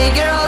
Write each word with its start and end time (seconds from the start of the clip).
Randy 0.00 0.39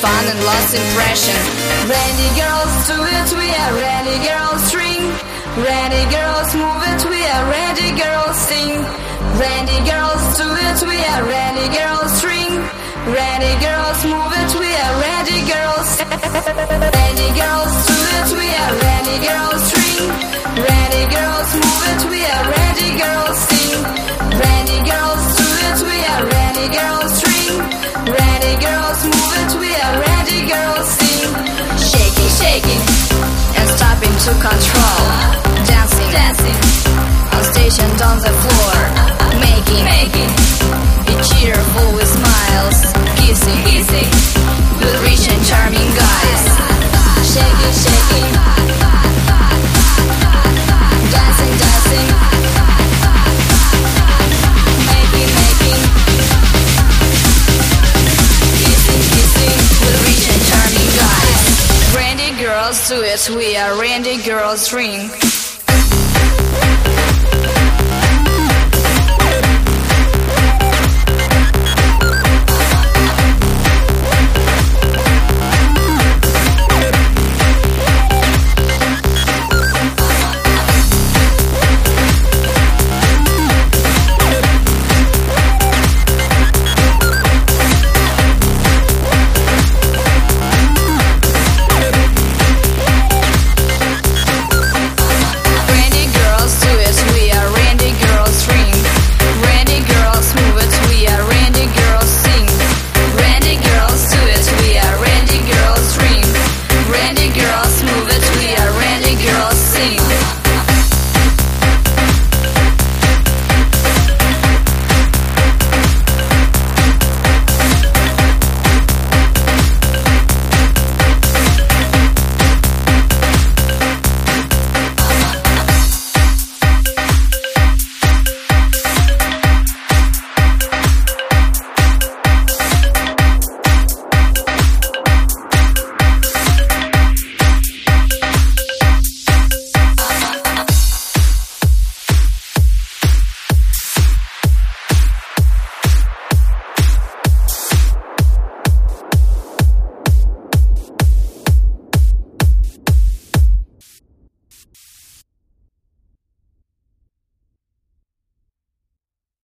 fun 0.00 0.24
and 0.30 0.40
lost 0.46 0.74
impression. 0.74 1.38
Randy 1.90 2.30
girls 2.38 2.72
do 2.86 2.98
it, 3.02 3.28
we 3.34 3.48
are 3.50 3.72
Randy 3.82 4.18
girls 4.22 4.62
string. 4.70 5.02
Randy 5.58 6.04
girls 6.14 6.54
move 6.54 6.82
it, 6.86 7.02
we 7.10 7.20
are 7.26 7.44
Randy 7.50 7.90
girls 7.98 8.36
sing. 8.38 8.78
Randy 9.42 9.80
girls 9.90 10.22
do 10.38 10.46
it, 10.66 10.78
we 10.86 10.98
are 11.02 11.22
Randy 11.26 11.68
girls 11.74 12.10
string. 12.14 12.52
Randy 13.10 13.54
girls 13.58 13.98
move 14.06 14.32
it, 14.42 14.50
we 14.62 14.70
are 14.70 14.94
Randy 15.02 15.40
girls. 15.50 15.88
Randy 16.94 17.30
girls 17.34 17.72
do 17.90 17.98
it, 18.18 18.28
we 18.38 18.46
are 18.62 18.72
Randy 18.78 19.18
girls 19.26 19.62
string. 19.66 19.87
To 34.28 34.34
control. 34.34 35.04
Dancing, 35.64 36.10
dancing, 36.12 36.60
stage 37.48 37.80
and 37.80 38.02
on 38.02 38.18
the 38.20 38.32
floor. 38.42 38.76
Making, 39.40 39.84
making, 39.84 40.30
it 41.08 41.20
cheerful 41.32 41.88
with 41.94 42.08
smiles. 42.08 42.78
Kissing, 43.16 43.60
kissing, 43.64 44.17
it, 62.90 63.28
we 63.36 63.54
are 63.56 63.78
Randy 63.78 64.22
girls 64.22 64.72
ring. 64.72 65.10